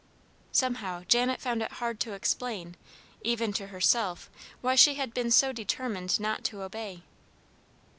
Somehow 0.51 1.03
Janet 1.03 1.39
found 1.39 1.61
it 1.61 1.73
hard 1.73 1.99
to 1.99 2.13
explain, 2.13 2.75
even 3.21 3.53
to 3.53 3.67
herself, 3.67 4.31
why 4.61 4.73
she 4.73 4.95
had 4.95 5.13
been 5.13 5.29
so 5.29 5.51
determined 5.51 6.19
not 6.19 6.43
to 6.45 6.63
obey. 6.63 7.03